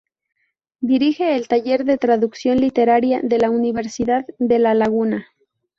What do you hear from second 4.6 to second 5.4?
Laguna.